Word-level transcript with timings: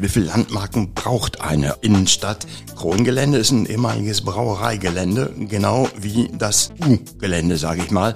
Wie 0.00 0.08
viele 0.08 0.26
Landmarken 0.26 0.94
braucht 0.94 1.40
eine 1.40 1.74
Innenstadt? 1.80 2.46
Krongelände 2.76 3.36
ist 3.36 3.50
ein 3.50 3.66
ehemaliges 3.66 4.20
Brauereigelände, 4.20 5.34
genau 5.36 5.88
wie 5.96 6.30
das 6.38 6.70
U-Gelände, 6.86 7.56
sage 7.56 7.82
ich 7.82 7.90
mal. 7.90 8.14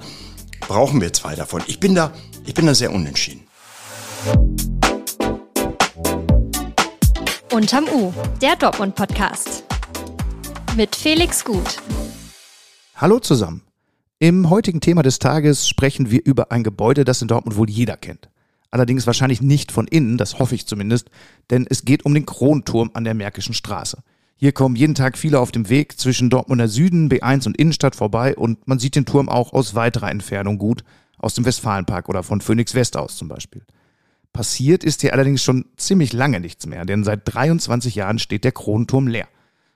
Brauchen 0.61 1.01
wir 1.01 1.11
zwei 1.11 1.35
davon. 1.35 1.61
Ich 1.67 1.81
bin 1.81 1.93
da, 1.93 2.13
ich 2.45 2.53
bin 2.53 2.67
da 2.67 2.73
sehr 2.73 2.93
unentschieden. 2.93 3.41
Unterm 7.51 7.83
U, 7.93 8.13
der 8.41 8.55
Dortmund-Podcast. 8.55 9.65
Mit 10.77 10.95
Felix 10.95 11.43
Gut. 11.43 11.81
Hallo 12.95 13.19
zusammen. 13.19 13.61
Im 14.19 14.49
heutigen 14.49 14.79
Thema 14.79 15.03
des 15.03 15.19
Tages 15.19 15.67
sprechen 15.67 16.09
wir 16.09 16.21
über 16.23 16.49
ein 16.49 16.63
Gebäude, 16.63 17.03
das 17.03 17.21
in 17.21 17.27
Dortmund 17.27 17.57
wohl 17.57 17.69
jeder 17.69 17.97
kennt. 17.97 18.29
Allerdings 18.73 19.05
wahrscheinlich 19.05 19.39
nicht 19.39 19.71
von 19.71 19.87
innen, 19.87 20.17
das 20.17 20.39
hoffe 20.39 20.55
ich 20.55 20.65
zumindest, 20.65 21.11
denn 21.51 21.67
es 21.69 21.85
geht 21.85 22.05
um 22.05 22.15
den 22.15 22.25
Kronturm 22.25 22.89
an 22.95 23.03
der 23.03 23.13
Märkischen 23.13 23.53
Straße. 23.53 23.99
Hier 24.35 24.51
kommen 24.51 24.75
jeden 24.75 24.95
Tag 24.95 25.15
viele 25.15 25.39
auf 25.39 25.51
dem 25.51 25.69
Weg 25.69 25.99
zwischen 25.99 26.31
Dortmunder 26.31 26.67
Süden, 26.67 27.07
B1 27.07 27.45
und 27.45 27.55
Innenstadt 27.55 27.95
vorbei 27.95 28.35
und 28.35 28.67
man 28.67 28.79
sieht 28.79 28.95
den 28.95 29.05
Turm 29.05 29.29
auch 29.29 29.53
aus 29.53 29.75
weiterer 29.75 30.09
Entfernung 30.09 30.57
gut, 30.57 30.83
aus 31.19 31.35
dem 31.35 31.45
Westfalenpark 31.45 32.09
oder 32.09 32.23
von 32.23 32.41
Phoenix 32.41 32.73
West 32.73 32.97
aus 32.97 33.15
zum 33.15 33.27
Beispiel. 33.27 33.61
Passiert 34.33 34.83
ist 34.83 35.01
hier 35.01 35.13
allerdings 35.13 35.43
schon 35.43 35.65
ziemlich 35.77 36.11
lange 36.11 36.39
nichts 36.39 36.65
mehr, 36.65 36.83
denn 36.83 37.03
seit 37.03 37.31
23 37.31 37.93
Jahren 37.93 38.17
steht 38.17 38.43
der 38.43 38.53
Kronturm 38.53 39.07
leer. 39.07 39.27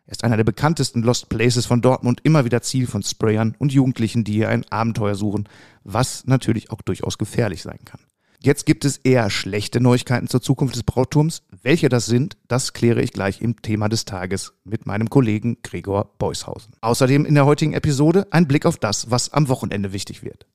Er 0.08 0.12
ist 0.14 0.24
einer 0.24 0.38
der 0.38 0.44
bekanntesten 0.44 1.04
Lost 1.04 1.30
Places 1.30 1.68
von 1.68 1.84
Dortmund, 1.84 2.22
immer 2.24 2.46
wieder 2.46 2.64
Ziel 2.64 2.88
von 2.88 3.04
Sprayern 3.04 3.54
und 3.60 3.72
Jugendlichen, 3.72 4.24
die 4.24 4.34
hier 4.34 4.50
ein 4.50 4.66
Abenteuer 4.72 5.14
suchen, 5.14 5.48
was 5.84 6.26
natürlich 6.26 6.72
auch 6.72 6.82
durchaus 6.82 7.20
gefährlich 7.20 7.62
sein 7.62 7.78
kann. 7.86 8.00
Jetzt 8.48 8.66
gibt 8.66 8.86
es 8.86 8.96
eher 8.96 9.30
schlechte 9.30 9.82
Neuigkeiten 9.82 10.30
zur 10.30 10.42
Zukunft 10.42 10.74
des 10.74 10.84
Brauturms. 10.84 11.44
Welche 11.64 11.90
das 11.90 12.06
sind, 12.06 12.38
das 12.48 12.72
kläre 12.72 13.02
ich 13.02 13.12
gleich 13.12 13.42
im 13.42 13.62
Thema 13.62 13.90
des 13.90 14.06
Tages 14.06 14.54
mit 14.64 14.86
meinem 14.86 15.10
Kollegen 15.10 15.58
Gregor 15.64 16.14
Beushausen. 16.18 16.72
Außerdem 16.80 17.26
in 17.26 17.36
der 17.36 17.46
heutigen 17.46 17.74
Episode 17.74 18.26
ein 18.32 18.48
Blick 18.48 18.66
auf 18.66 18.78
das, 18.78 19.12
was 19.12 19.34
am 19.34 19.50
Wochenende 19.50 19.92
wichtig 19.92 20.24
wird. 20.24 20.46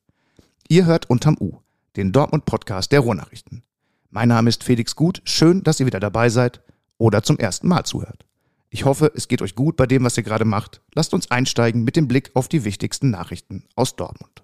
Ihr 0.69 0.87
hört 0.87 1.11
unterm 1.11 1.37
U, 1.39 1.59
den 1.97 2.13
Dortmund-Podcast 2.13 2.93
der 2.93 3.01
Ruhrnachrichten. 3.01 3.63
Mein 4.09 4.29
Name 4.29 4.49
ist 4.49 4.65
Felix 4.65 4.97
Gut. 4.97 5.21
Schön, 5.25 5.63
dass 5.63 5.79
ihr 5.79 5.85
wieder 5.85 6.01
dabei 6.01 6.31
seid 6.31 6.63
oder 6.97 7.23
zum 7.23 7.37
ersten 7.37 7.69
Mal 7.69 7.85
zuhört. 7.85 8.25
Ich 8.71 8.87
hoffe, 8.87 9.13
es 9.15 9.29
geht 9.29 9.43
euch 9.43 9.55
gut 9.55 9.77
bei 9.77 9.85
dem, 9.85 10.03
was 10.03 10.17
ihr 10.17 10.23
gerade 10.23 10.47
macht. 10.47 10.81
Lasst 10.95 11.13
uns 11.13 11.31
einsteigen 11.31 11.85
mit 11.85 11.97
dem 11.97 12.09
Blick 12.09 12.31
auf 12.33 12.49
die 12.49 12.65
wichtigsten 12.65 13.11
Nachrichten 13.11 13.65
aus 13.77 13.97
Dortmund. 13.97 14.43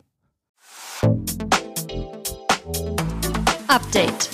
Update. 3.68 4.30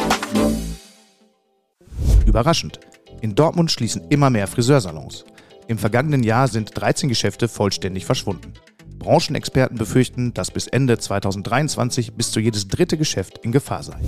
Überraschend. 2.24 2.78
In 3.20 3.34
Dortmund 3.34 3.72
schließen 3.72 4.06
immer 4.08 4.30
mehr 4.30 4.46
Friseursalons. 4.46 5.24
Im 5.66 5.76
vergangenen 5.76 6.22
Jahr 6.22 6.46
sind 6.46 6.70
13 6.72 7.08
Geschäfte 7.08 7.48
vollständig 7.48 8.06
verschwunden. 8.06 8.52
Branchenexperten 9.00 9.76
befürchten, 9.76 10.32
dass 10.34 10.52
bis 10.52 10.68
Ende 10.68 10.98
2023 10.98 12.14
bis 12.14 12.30
zu 12.30 12.38
jedes 12.38 12.68
dritte 12.68 12.96
Geschäft 12.96 13.38
in 13.38 13.50
Gefahr 13.50 13.82
sei. 13.82 13.98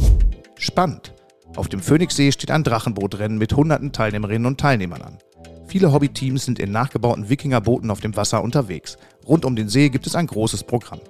Spannend. 0.59 1.13
Auf 1.57 1.69
dem 1.69 1.81
Phoenixsee 1.81 2.31
steht 2.31 2.53
ein 2.53 2.63
Drachenbootrennen 2.63 3.37
mit 3.37 3.53
hunderten 3.53 3.91
Teilnehmerinnen 3.91 4.47
und 4.47 4.61
Teilnehmern 4.61 5.03
an. 5.03 5.19
Viele 5.67 5.93
Hobbyteams 5.93 6.45
sind 6.45 6.61
in 6.61 6.71
nachgebauten 6.71 7.29
Wikingerbooten 7.29 7.91
auf 7.91 8.01
dem 8.01 8.15
Wasser 8.15 8.45
unterwegs. 8.45 8.97
Rund 9.27 9.45
um 9.45 9.57
den 9.57 9.69
See 9.69 9.89
gibt 9.89 10.07
es 10.07 10.15
ein 10.15 10.29
großes 10.29 10.63
Programm. 10.63 11.01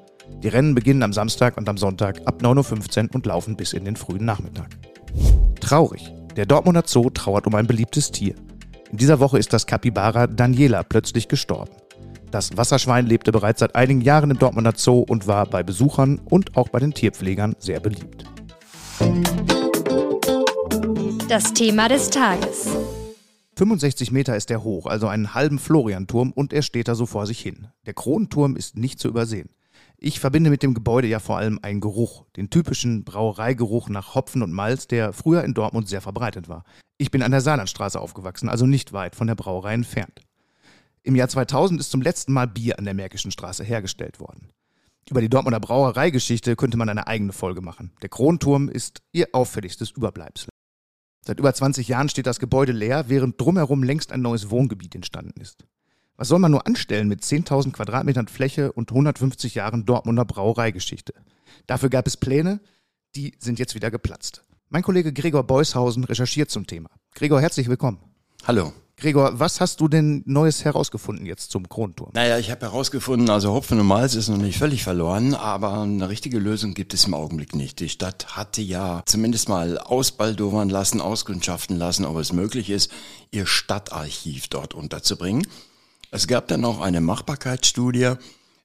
Die 0.42 0.48
Rennen 0.48 0.74
beginnen 0.74 1.02
am 1.02 1.12
Samstag 1.12 1.56
und 1.56 1.68
am 1.68 1.78
Sonntag 1.78 2.20
ab 2.26 2.42
9.15 2.42 3.04
Uhr 3.04 3.14
und 3.14 3.26
laufen 3.26 3.56
bis 3.56 3.72
in 3.72 3.84
den 3.84 3.96
frühen 3.96 4.24
Nachmittag. 4.24 4.68
Traurig. 5.60 6.12
Der 6.36 6.44
Dortmunder 6.44 6.82
Zoo 6.86 7.08
trauert 7.10 7.46
um 7.46 7.54
ein 7.54 7.66
beliebtes 7.66 8.10
Tier. 8.10 8.34
In 8.90 8.98
dieser 8.98 9.18
Woche 9.18 9.38
ist 9.38 9.52
das 9.52 9.66
Kapibara 9.66 10.26
Daniela 10.26 10.82
plötzlich 10.82 11.28
gestorben. 11.28 11.72
Das 12.30 12.56
Wasserschwein 12.56 13.06
lebte 13.06 13.32
bereits 13.32 13.60
seit 13.60 13.74
einigen 13.74 14.02
Jahren 14.02 14.30
im 14.30 14.38
Dortmunder 14.38 14.74
Zoo 14.76 15.00
und 15.00 15.26
war 15.26 15.46
bei 15.46 15.62
Besuchern 15.62 16.20
und 16.24 16.56
auch 16.56 16.68
bei 16.68 16.80
den 16.80 16.92
Tierpflegern 16.92 17.56
sehr 17.58 17.80
beliebt. 17.80 18.24
Das 21.28 21.54
Thema 21.54 21.88
des 21.88 22.10
Tages. 22.10 22.68
65 23.56 24.12
Meter 24.12 24.36
ist 24.36 24.50
er 24.50 24.62
hoch, 24.62 24.84
also 24.86 25.08
einen 25.08 25.32
halben 25.32 25.58
Florianturm, 25.58 26.30
und 26.32 26.52
er 26.52 26.60
steht 26.60 26.88
da 26.88 26.94
so 26.94 27.06
vor 27.06 27.26
sich 27.26 27.40
hin. 27.40 27.68
Der 27.86 27.94
Kronenturm 27.94 28.54
ist 28.54 28.76
nicht 28.76 29.00
zu 29.00 29.08
übersehen. 29.08 29.48
Ich 29.98 30.20
verbinde 30.20 30.50
mit 30.50 30.62
dem 30.62 30.74
Gebäude 30.74 31.08
ja 31.08 31.20
vor 31.20 31.38
allem 31.38 31.58
einen 31.62 31.80
Geruch, 31.80 32.26
den 32.36 32.50
typischen 32.50 33.04
Brauereigeruch 33.04 33.88
nach 33.88 34.14
Hopfen 34.14 34.42
und 34.42 34.52
Malz, 34.52 34.86
der 34.86 35.12
früher 35.12 35.42
in 35.42 35.54
Dortmund 35.54 35.88
sehr 35.88 36.02
verbreitet 36.02 36.48
war. 36.48 36.64
Ich 36.98 37.10
bin 37.10 37.22
an 37.22 37.30
der 37.30 37.40
Saarlandstraße 37.40 38.00
aufgewachsen, 38.00 38.48
also 38.48 38.66
nicht 38.66 38.92
weit 38.92 39.16
von 39.16 39.26
der 39.26 39.34
Brauerei 39.34 39.72
entfernt. 39.72 40.20
Im 41.02 41.14
Jahr 41.14 41.28
2000 41.28 41.80
ist 41.80 41.90
zum 41.90 42.02
letzten 42.02 42.32
Mal 42.32 42.46
Bier 42.46 42.78
an 42.78 42.84
der 42.84 42.94
Märkischen 42.94 43.30
Straße 43.30 43.64
hergestellt 43.64 44.20
worden. 44.20 44.50
Über 45.08 45.20
die 45.20 45.28
Dortmunder 45.28 45.60
Brauereigeschichte 45.60 46.56
könnte 46.56 46.76
man 46.76 46.88
eine 46.88 47.06
eigene 47.06 47.32
Folge 47.32 47.60
machen. 47.60 47.92
Der 48.02 48.08
Kronturm 48.08 48.68
ist 48.68 49.02
ihr 49.12 49.28
auffälligstes 49.32 49.92
Überbleibsel. 49.92 50.48
Seit 51.24 51.38
über 51.38 51.54
20 51.54 51.88
Jahren 51.88 52.08
steht 52.08 52.26
das 52.26 52.40
Gebäude 52.40 52.72
leer, 52.72 53.08
während 53.08 53.40
drumherum 53.40 53.82
längst 53.82 54.12
ein 54.12 54.22
neues 54.22 54.50
Wohngebiet 54.50 54.94
entstanden 54.94 55.40
ist. 55.40 55.64
Was 56.18 56.28
soll 56.28 56.38
man 56.38 56.50
nur 56.50 56.66
anstellen 56.66 57.08
mit 57.08 57.22
10.000 57.22 57.72
Quadratmetern 57.72 58.26
Fläche 58.26 58.72
und 58.72 58.90
150 58.90 59.54
Jahren 59.54 59.84
Dortmunder 59.84 60.24
Brauereigeschichte? 60.24 61.12
Dafür 61.66 61.90
gab 61.90 62.06
es 62.06 62.16
Pläne, 62.16 62.60
die 63.14 63.34
sind 63.38 63.58
jetzt 63.58 63.74
wieder 63.74 63.90
geplatzt. 63.90 64.42
Mein 64.70 64.82
Kollege 64.82 65.12
Gregor 65.12 65.44
Beushausen 65.44 66.04
recherchiert 66.04 66.50
zum 66.50 66.66
Thema. 66.66 66.88
Gregor, 67.14 67.42
herzlich 67.42 67.68
willkommen. 67.68 67.98
Hallo. 68.46 68.72
Gregor, 68.96 69.38
was 69.38 69.60
hast 69.60 69.82
du 69.82 69.88
denn 69.88 70.22
Neues 70.24 70.64
herausgefunden 70.64 71.26
jetzt 71.26 71.50
zum 71.50 71.68
Kronturm? 71.68 72.12
Naja, 72.14 72.38
ich 72.38 72.50
habe 72.50 72.62
herausgefunden, 72.62 73.28
also 73.28 73.52
Hopfen 73.52 73.78
und 73.78 73.86
Malz 73.86 74.14
ist 74.14 74.30
noch 74.30 74.38
nicht 74.38 74.56
völlig 74.56 74.82
verloren, 74.84 75.34
aber 75.34 75.82
eine 75.82 76.08
richtige 76.08 76.38
Lösung 76.38 76.72
gibt 76.72 76.94
es 76.94 77.04
im 77.04 77.12
Augenblick 77.12 77.54
nicht. 77.54 77.78
Die 77.80 77.90
Stadt 77.90 78.38
hatte 78.38 78.62
ja 78.62 79.02
zumindest 79.04 79.50
mal 79.50 79.76
ausbaldowern 79.76 80.70
lassen, 80.70 81.02
auskundschaften 81.02 81.76
lassen, 81.76 82.06
ob 82.06 82.16
es 82.16 82.32
möglich 82.32 82.70
ist, 82.70 82.90
ihr 83.30 83.44
Stadtarchiv 83.44 84.48
dort 84.48 84.72
unterzubringen. 84.72 85.46
Es 86.16 86.26
gab 86.26 86.48
dann 86.48 86.64
auch 86.64 86.80
eine 86.80 87.02
Machbarkeitsstudie, 87.02 88.14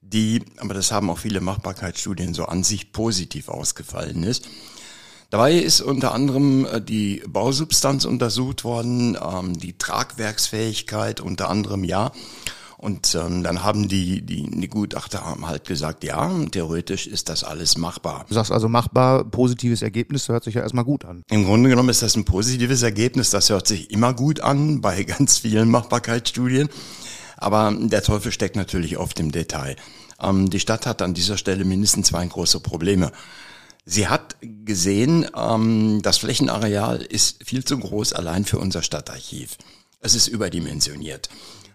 die, 0.00 0.42
aber 0.56 0.72
das 0.72 0.90
haben 0.90 1.10
auch 1.10 1.18
viele 1.18 1.42
Machbarkeitsstudien 1.42 2.32
so 2.32 2.46
an 2.46 2.64
sich 2.64 2.92
positiv 2.92 3.50
ausgefallen 3.50 4.22
ist. 4.22 4.48
Dabei 5.28 5.56
ist 5.56 5.82
unter 5.82 6.14
anderem 6.14 6.64
äh, 6.64 6.80
die 6.80 7.22
Bausubstanz 7.28 8.06
untersucht 8.06 8.64
worden, 8.64 9.18
ähm, 9.22 9.58
die 9.58 9.76
Tragwerksfähigkeit 9.76 11.20
unter 11.20 11.50
anderem 11.50 11.84
ja. 11.84 12.12
Und 12.78 13.14
ähm, 13.14 13.42
dann 13.42 13.62
haben 13.62 13.86
die, 13.86 14.22
die, 14.22 14.50
die 14.50 14.68
Gutachter 14.68 15.26
haben 15.26 15.46
halt 15.46 15.66
gesagt, 15.66 16.04
ja, 16.04 16.32
theoretisch 16.50 17.06
ist 17.06 17.28
das 17.28 17.44
alles 17.44 17.76
machbar. 17.76 18.24
Du 18.30 18.34
sagst 18.34 18.50
also 18.50 18.70
machbar, 18.70 19.24
positives 19.24 19.82
Ergebnis, 19.82 20.26
hört 20.30 20.42
sich 20.42 20.54
ja 20.54 20.62
erstmal 20.62 20.84
gut 20.84 21.04
an. 21.04 21.22
Im 21.28 21.44
Grunde 21.44 21.68
genommen 21.68 21.90
ist 21.90 22.00
das 22.00 22.16
ein 22.16 22.24
positives 22.24 22.82
Ergebnis, 22.82 23.28
das 23.28 23.50
hört 23.50 23.66
sich 23.66 23.90
immer 23.90 24.14
gut 24.14 24.40
an 24.40 24.80
bei 24.80 25.04
ganz 25.04 25.36
vielen 25.36 25.68
Machbarkeitsstudien. 25.68 26.70
Aber 27.36 27.74
der 27.76 28.02
Teufel 28.02 28.32
steckt 28.32 28.56
natürlich 28.56 28.98
oft 28.98 29.18
im 29.20 29.32
Detail. 29.32 29.76
Ähm, 30.20 30.50
die 30.50 30.60
Stadt 30.60 30.86
hat 30.86 31.02
an 31.02 31.14
dieser 31.14 31.36
Stelle 31.36 31.64
mindestens 31.64 32.08
zwei 32.08 32.24
große 32.26 32.60
Probleme. 32.60 33.12
Sie 33.84 34.08
hat 34.08 34.36
gesehen, 34.40 35.28
ähm, 35.36 36.00
das 36.02 36.18
Flächenareal 36.18 37.02
ist 37.02 37.44
viel 37.44 37.64
zu 37.64 37.78
groß 37.78 38.12
allein 38.12 38.44
für 38.44 38.58
unser 38.58 38.82
Stadtarchiv. 38.82 39.58
Es 40.00 40.14
ist 40.14 40.28
überdimensioniert. 40.28 41.28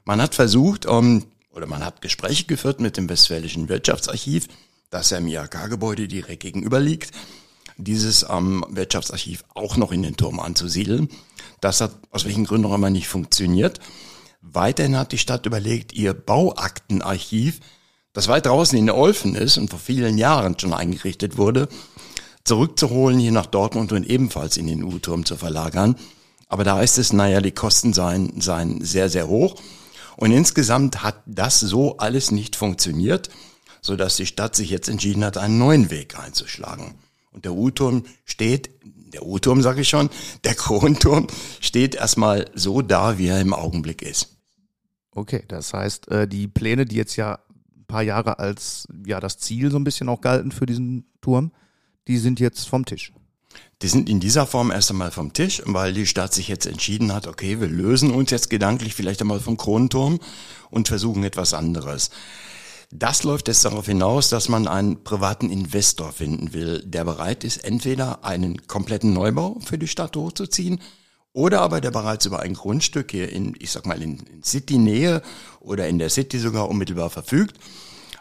Man 0.06 0.22
hat 0.22 0.35
versucht, 0.35 0.85
ähm, 0.85 1.25
oder 1.51 1.66
man 1.66 1.84
hat 1.84 2.01
Gespräche 2.01 2.45
geführt 2.45 2.79
mit 2.79 2.95
dem 2.97 3.09
Westfälischen 3.09 3.68
Wirtschaftsarchiv, 3.68 4.47
das 4.89 5.09
ja 5.09 5.18
im 5.18 5.28
IHK-Gebäude 5.28 6.07
direkt 6.07 6.44
gegenüber 6.44 6.79
liegt, 6.79 7.12
dieses 7.78 8.25
ähm, 8.29 8.63
Wirtschaftsarchiv 8.69 9.44
auch 9.53 9.75
noch 9.75 9.91
in 9.91 10.03
den 10.03 10.16
Turm 10.16 10.39
anzusiedeln. 10.39 11.09
Das 11.59 11.81
hat 11.81 11.91
aus 12.12 12.25
welchen 12.25 12.45
Gründen 12.45 12.68
auch 12.68 12.75
immer 12.75 12.89
nicht 12.89 13.07
funktioniert. 13.07 13.80
Weiterhin 14.42 14.98
hat 14.98 15.12
die 15.12 15.18
Stadt 15.18 15.45
überlegt, 15.45 15.94
ihr 15.94 16.13
Bauaktenarchiv, 16.13 17.60
das 18.13 18.28
weit 18.28 18.45
draußen 18.45 18.78
in 18.78 18.89
Olfen 18.89 19.36
ist 19.36 19.57
und 19.57 19.69
vor 19.69 19.80
vielen 19.80 20.18
Jahren 20.18 20.57
schon 20.57 20.74
eingerichtet 20.74 21.38
wurde, 21.38 21.68
zurückzuholen 22.44 23.19
hier 23.19 23.31
nach 23.31 23.45
Dortmund 23.45 23.92
und 23.92 24.06
ebenfalls 24.06 24.57
in 24.57 24.68
den 24.68 24.84
U-Turm 24.84 25.25
zu 25.25 25.36
verlagern. 25.36 25.95
Aber 26.48 26.63
da 26.63 26.81
ist 26.81 26.98
es, 26.98 27.12
naja, 27.13 27.42
die 27.42 27.51
Kosten 27.51 27.94
seien, 27.94 28.39
seien 28.39 28.84
sehr, 28.84 29.10
sehr 29.10 29.28
hoch. 29.28 29.56
Und 30.16 30.31
insgesamt 30.31 31.04
hat 31.04 31.22
das 31.25 31.60
so 31.60 31.98
alles 31.98 32.31
nicht 32.31 32.56
funktioniert, 32.56 33.30
so 33.81 33.95
dass 33.95 34.16
die 34.16 34.25
Stadt 34.25 34.56
sich 34.56 34.69
jetzt 34.69 34.90
entschieden 34.90 35.24
hat, 35.24 35.38
einen 35.38 35.57
neuen 35.57 35.92
Weg 35.92 36.18
einzuschlagen. 36.18 36.95
Und 37.38 37.45
der 37.45 37.54
U-Turm 37.54 38.04
steht 38.25 38.72
der 39.13 39.25
U-Turm 39.25 39.62
sage 39.62 39.81
ich 39.81 39.89
schon, 39.89 40.10
der 40.44 40.56
Kronturm 40.56 41.28
steht 41.60 41.95
erstmal 41.95 42.50
so 42.54 42.81
da, 42.81 43.18
wie 43.18 43.28
er 43.28 43.39
im 43.39 43.54
Augenblick 43.54 44.01
ist. 44.01 44.38
Okay, 45.12 45.44
das 45.48 45.74
heißt, 45.74 46.10
äh, 46.10 46.28
die 46.28 46.48
Pläne, 46.48 46.86
die 46.86 46.95
jetzt 46.95 47.16
ja 47.16 47.39
ein 47.75 47.86
paar 47.88 48.04
Jahre 48.04 48.39
als 48.39 48.88
ja 49.06 49.19
das 49.19 49.38
Ziel 49.38 49.72
so 49.72 49.78
ein 49.78 49.84
bisschen 49.84 50.10
auch 50.10 50.22
galten 50.22 50.51
für 50.51 50.66
diesen 50.66 51.06
Turm, 51.22 51.51
die 52.07 52.18
sind 52.18 52.39
jetzt 52.39 52.68
vom 52.68 52.86
Tisch. 52.86 53.13
Die 53.81 53.88
sind 53.88 54.10
in 54.10 54.19
dieser 54.19 54.45
Form 54.45 54.72
erst 54.72 54.92
einmal 54.92 55.12
vom 55.12 55.33
Tisch, 55.33 55.62
weil 55.66 55.94
die 55.94 56.06
Stadt 56.06 56.33
sich 56.33 56.48
jetzt 56.48 56.66
entschieden 56.66 57.13
hat, 57.13 57.28
okay, 57.28 57.60
wir 57.60 57.68
lösen 57.68 58.12
uns 58.12 58.30
jetzt 58.30 58.50
gedanklich 58.50 58.94
vielleicht 58.94 59.22
einmal 59.22 59.40
vom 59.40 59.57
Kronturm 59.57 60.19
und 60.69 60.88
versuchen 60.88 61.24
etwas 61.24 61.54
anderes. 61.54 62.10
Das 62.89 63.24
läuft 63.24 63.50
jetzt 63.50 63.66
darauf 63.66 63.86
hinaus, 63.86 64.30
dass 64.30 64.48
man 64.48 64.66
einen 64.68 65.04
privaten 65.04 65.50
Investor 65.50 66.13
finden 66.13 66.54
will, 66.54 66.81
der 66.86 67.04
bereit 67.04 67.44
ist, 67.44 67.57
entweder 67.57 68.24
einen 68.24 68.66
kompletten 68.68 69.12
Neubau 69.12 69.60
für 69.60 69.78
die 69.78 69.89
Stadt 69.89 70.16
hochzuziehen 70.16 70.80
oder 71.34 71.62
aber 71.62 71.81
der 71.81 71.92
bereits 71.92 72.25
über 72.25 72.39
ein 72.39 72.54
Grundstück 72.54 73.12
hier 73.12 73.30
in, 73.30 73.56
ich 73.60 73.72
sag 73.72 73.86
mal, 73.86 74.01
in, 74.01 74.42
City-Nähe 74.42 75.22
oder 75.60 75.88
in 75.89 76.00
der 76.00 76.10
City 76.10 76.39
sogar 76.39 76.69
unmittelbar 76.69 77.10
verfügt 77.10 77.57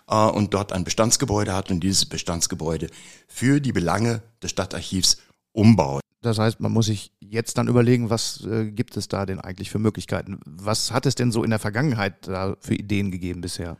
äh, 0.09 0.17
und 0.17 0.53
dort 0.53 0.73
ein 0.73 0.83
Bestandsgebäude 0.83 1.55
hat 1.55 1.71
und 1.71 1.81
dieses 1.81 2.05
Bestandsgebäude 2.05 2.89
für 3.29 3.61
die 3.61 3.73
Belange 3.73 4.23
des 4.43 4.51
Stadtarchivs 4.51 5.19
umbaut. 5.53 6.03
Das 6.23 6.39
heißt, 6.39 6.59
man 6.59 6.73
muss 6.73 6.87
sich 6.87 7.13
jetzt 7.21 7.57
dann 7.57 7.69
überlegen, 7.69 8.11
was 8.11 8.45
äh, 8.45 8.73
gibt 8.73 8.97
es 8.97 9.07
da 9.07 9.27
denn 9.27 9.41
eigentlich 9.41 9.71
für 9.71 9.79
Möglichkeiten? 9.79 10.41
Was 10.45 10.91
hat 10.91 11.07
es 11.07 11.15
denn 11.15 11.31
so 11.31 11.45
in 11.45 11.51
der 11.51 11.61
Vergangenheit 11.61 12.27
da 12.27 12.57
für 12.59 12.75
Ideen 12.75 13.13
gegeben 13.13 13.43
bisher? 13.43 13.77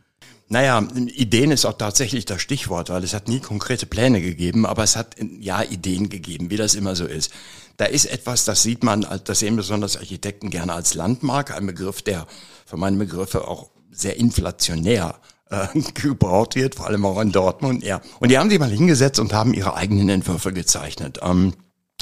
Naja, 0.49 0.81
Ideen 0.95 1.51
ist 1.51 1.65
auch 1.65 1.77
tatsächlich 1.77 2.25
das 2.25 2.41
Stichwort, 2.41 2.89
weil 2.89 3.03
es 3.03 3.13
hat 3.13 3.27
nie 3.27 3.39
konkrete 3.39 3.85
Pläne 3.85 4.21
gegeben, 4.21 4.65
aber 4.65 4.83
es 4.83 4.95
hat 4.95 5.15
ja 5.39 5.61
Ideen 5.61 6.07
gegeben, 6.07 6.49
wie 6.49 6.55
das 6.55 6.75
immer 6.75 6.95
so 6.95 7.05
ist. 7.05 7.33
Da 7.75 7.85
ist 7.85 8.05
etwas, 8.05 8.45
das 8.45 8.63
sieht 8.63 8.83
man, 8.83 9.05
das 9.25 9.39
sehen 9.39 9.57
besonders 9.57 9.97
Architekten 9.97 10.49
gerne 10.49 10.73
als 10.73 10.93
Landmark, 10.93 11.55
ein 11.55 11.67
Begriff, 11.67 12.01
der 12.01 12.27
für 12.65 12.77
meine 12.77 12.97
Begriffe 12.97 13.47
auch 13.47 13.69
sehr 13.91 14.17
inflationär 14.17 15.15
äh, 15.49 15.67
gebraucht 15.93 16.55
wird, 16.55 16.75
vor 16.75 16.87
allem 16.87 17.05
auch 17.05 17.19
in 17.19 17.31
Dortmund, 17.31 17.83
ja. 17.83 18.01
Und 18.19 18.29
die 18.29 18.37
haben 18.37 18.49
sich 18.49 18.59
mal 18.59 18.69
hingesetzt 18.69 19.19
und 19.19 19.33
haben 19.33 19.53
ihre 19.53 19.75
eigenen 19.75 20.07
Entwürfe 20.09 20.53
gezeichnet. 20.53 21.19
Ähm, 21.21 21.53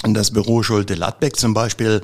das 0.04 0.32
Büro 0.32 0.62
Schulte-Ladbeck 0.62 1.36
zum 1.36 1.54
Beispiel 1.54 2.02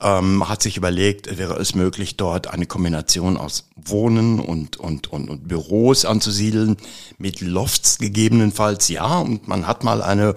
ähm, 0.00 0.46
hat 0.48 0.62
sich 0.62 0.76
überlegt, 0.76 1.38
wäre 1.38 1.54
es 1.54 1.74
möglich, 1.74 2.16
dort 2.16 2.48
eine 2.48 2.66
Kombination 2.66 3.36
aus 3.36 3.70
Wohnen 3.76 4.40
und, 4.40 4.76
und, 4.76 5.08
und, 5.08 5.30
und 5.30 5.48
Büros 5.48 6.04
anzusiedeln, 6.04 6.76
mit 7.18 7.40
Lofts 7.40 7.98
gegebenenfalls, 7.98 8.88
ja, 8.88 9.18
und 9.18 9.48
man 9.48 9.66
hat 9.66 9.84
mal 9.84 10.02
eine, 10.02 10.34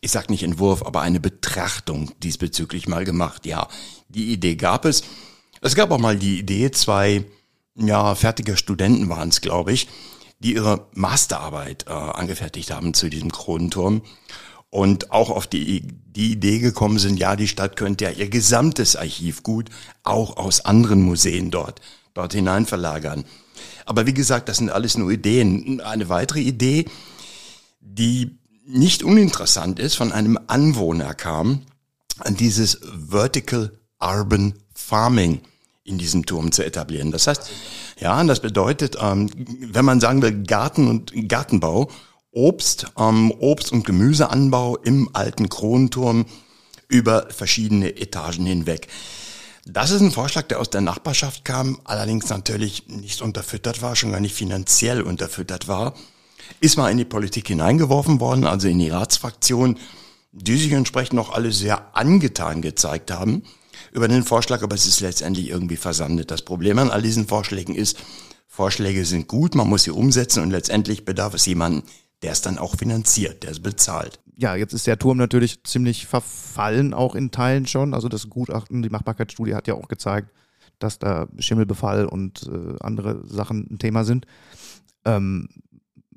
ich 0.00 0.10
sag 0.10 0.28
nicht 0.28 0.42
Entwurf, 0.42 0.84
aber 0.84 1.02
eine 1.02 1.20
Betrachtung 1.20 2.10
diesbezüglich 2.22 2.88
mal 2.88 3.04
gemacht, 3.04 3.46
ja. 3.46 3.68
Die 4.08 4.32
Idee 4.32 4.56
gab 4.56 4.84
es. 4.84 5.02
Es 5.60 5.74
gab 5.74 5.90
auch 5.90 5.98
mal 5.98 6.16
die 6.16 6.38
Idee, 6.38 6.70
zwei, 6.70 7.24
ja, 7.76 8.14
fertige 8.14 8.56
Studenten 8.56 9.08
waren 9.08 9.28
es, 9.28 9.40
glaube 9.40 9.72
ich, 9.72 9.88
die 10.40 10.54
ihre 10.54 10.86
Masterarbeit 10.92 11.86
äh, 11.88 11.92
angefertigt 11.92 12.70
haben 12.70 12.92
zu 12.92 13.08
diesem 13.08 13.32
Kronenturm 13.32 14.02
und 14.70 15.10
auch 15.10 15.30
auf 15.30 15.46
die, 15.46 15.82
die 15.82 16.32
Idee 16.32 16.58
gekommen 16.58 16.98
sind, 16.98 17.18
ja, 17.18 17.36
die 17.36 17.48
Stadt 17.48 17.76
könnte 17.76 18.04
ja 18.04 18.10
ihr 18.10 18.28
gesamtes 18.28 18.96
Archivgut 18.96 19.70
auch 20.02 20.36
aus 20.36 20.64
anderen 20.64 21.02
Museen 21.02 21.50
dort, 21.50 21.80
dort 22.14 22.32
hinein 22.32 22.66
verlagern. 22.66 23.24
Aber 23.84 24.06
wie 24.06 24.14
gesagt, 24.14 24.48
das 24.48 24.58
sind 24.58 24.70
alles 24.70 24.98
nur 24.98 25.10
Ideen. 25.10 25.80
Eine 25.80 26.08
weitere 26.08 26.40
Idee, 26.40 26.86
die 27.80 28.38
nicht 28.66 29.04
uninteressant 29.04 29.78
ist, 29.78 29.94
von 29.94 30.12
einem 30.12 30.38
Anwohner 30.48 31.14
kam, 31.14 31.62
an 32.18 32.34
dieses 32.34 32.80
Vertical 33.08 33.72
Urban 34.00 34.54
Farming 34.74 35.40
in 35.84 35.98
diesem 35.98 36.26
Turm 36.26 36.50
zu 36.50 36.64
etablieren. 36.64 37.12
Das 37.12 37.28
heißt, 37.28 37.48
ja, 38.00 38.22
das 38.24 38.40
bedeutet, 38.40 38.96
ähm, 39.00 39.30
wenn 39.60 39.84
man 39.84 40.00
sagen 40.00 40.20
will, 40.20 40.42
Garten 40.42 40.88
und 40.88 41.12
Gartenbau 41.28 41.88
Obst, 42.36 42.86
ähm, 42.98 43.32
Obst- 43.32 43.72
und 43.72 43.86
Gemüseanbau 43.86 44.76
im 44.76 45.08
alten 45.14 45.48
Kronturm 45.48 46.26
über 46.86 47.28
verschiedene 47.30 47.96
Etagen 47.96 48.44
hinweg. 48.44 48.88
Das 49.64 49.90
ist 49.90 50.02
ein 50.02 50.12
Vorschlag, 50.12 50.42
der 50.42 50.60
aus 50.60 50.68
der 50.68 50.82
Nachbarschaft 50.82 51.46
kam, 51.46 51.80
allerdings 51.84 52.28
natürlich 52.28 52.88
nicht 52.88 53.22
unterfüttert 53.22 53.80
war, 53.80 53.96
schon 53.96 54.12
gar 54.12 54.20
nicht 54.20 54.34
finanziell 54.34 55.00
unterfüttert 55.00 55.66
war. 55.66 55.94
Ist 56.60 56.76
mal 56.76 56.90
in 56.90 56.98
die 56.98 57.06
Politik 57.06 57.48
hineingeworfen 57.48 58.20
worden, 58.20 58.44
also 58.44 58.68
in 58.68 58.78
die 58.78 58.90
Ratsfraktion, 58.90 59.78
die 60.30 60.58
sich 60.58 60.72
entsprechend 60.72 61.14
noch 61.14 61.32
alle 61.32 61.52
sehr 61.52 61.96
angetan 61.96 62.60
gezeigt 62.60 63.10
haben 63.10 63.44
über 63.92 64.08
den 64.08 64.24
Vorschlag, 64.24 64.62
aber 64.62 64.74
es 64.74 64.86
ist 64.86 65.00
letztendlich 65.00 65.48
irgendwie 65.48 65.76
versandet. 65.76 66.30
Das 66.30 66.42
Problem 66.42 66.78
an 66.78 66.90
all 66.90 67.00
diesen 67.00 67.26
Vorschlägen 67.26 67.74
ist, 67.74 67.96
Vorschläge 68.46 69.06
sind 69.06 69.26
gut, 69.26 69.54
man 69.54 69.68
muss 69.68 69.84
sie 69.84 69.90
umsetzen 69.90 70.42
und 70.42 70.50
letztendlich 70.50 71.04
bedarf 71.04 71.34
es 71.34 71.46
jemanden, 71.46 71.82
der 72.26 72.32
ist 72.32 72.44
dann 72.44 72.58
auch 72.58 72.74
finanziert, 72.74 73.44
der 73.44 73.52
ist 73.52 73.62
bezahlt. 73.62 74.18
Ja, 74.36 74.56
jetzt 74.56 74.72
ist 74.72 74.88
der 74.88 74.98
Turm 74.98 75.16
natürlich 75.16 75.62
ziemlich 75.62 76.08
verfallen, 76.08 76.92
auch 76.92 77.14
in 77.14 77.30
Teilen 77.30 77.68
schon. 77.68 77.94
Also 77.94 78.08
das 78.08 78.28
Gutachten, 78.28 78.82
die 78.82 78.88
Machbarkeitsstudie 78.88 79.54
hat 79.54 79.68
ja 79.68 79.74
auch 79.74 79.86
gezeigt, 79.86 80.32
dass 80.80 80.98
da 80.98 81.28
Schimmelbefall 81.38 82.04
und 82.04 82.50
äh, 82.52 82.74
andere 82.80 83.24
Sachen 83.28 83.68
ein 83.70 83.78
Thema 83.78 84.02
sind. 84.02 84.26
Ähm, 85.04 85.48